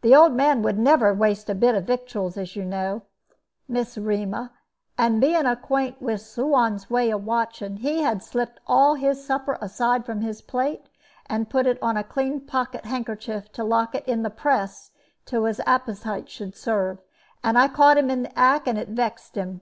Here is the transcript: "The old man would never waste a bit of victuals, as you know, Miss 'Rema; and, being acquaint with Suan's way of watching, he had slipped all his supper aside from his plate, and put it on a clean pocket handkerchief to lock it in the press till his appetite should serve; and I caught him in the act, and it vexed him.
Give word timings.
"The 0.00 0.16
old 0.16 0.32
man 0.32 0.62
would 0.62 0.80
never 0.80 1.14
waste 1.14 1.48
a 1.48 1.54
bit 1.54 1.76
of 1.76 1.84
victuals, 1.86 2.36
as 2.36 2.56
you 2.56 2.64
know, 2.64 3.02
Miss 3.68 3.96
'Rema; 3.96 4.50
and, 4.98 5.20
being 5.20 5.46
acquaint 5.46 6.02
with 6.02 6.22
Suan's 6.22 6.90
way 6.90 7.08
of 7.12 7.24
watching, 7.24 7.76
he 7.76 8.02
had 8.02 8.20
slipped 8.20 8.58
all 8.66 8.96
his 8.96 9.24
supper 9.24 9.56
aside 9.60 10.04
from 10.04 10.22
his 10.22 10.42
plate, 10.42 10.88
and 11.26 11.48
put 11.50 11.68
it 11.68 11.78
on 11.80 11.96
a 11.96 12.02
clean 12.02 12.40
pocket 12.40 12.84
handkerchief 12.84 13.52
to 13.52 13.62
lock 13.62 13.94
it 13.94 14.02
in 14.08 14.24
the 14.24 14.28
press 14.28 14.90
till 15.24 15.44
his 15.44 15.60
appetite 15.66 16.28
should 16.28 16.56
serve; 16.56 16.98
and 17.44 17.56
I 17.56 17.68
caught 17.68 17.96
him 17.96 18.10
in 18.10 18.24
the 18.24 18.36
act, 18.36 18.66
and 18.66 18.76
it 18.76 18.88
vexed 18.88 19.36
him. 19.36 19.60